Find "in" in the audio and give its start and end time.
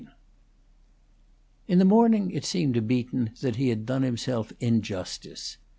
1.67-1.77